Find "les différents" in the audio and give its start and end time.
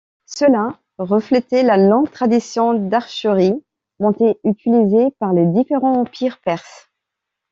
5.31-5.99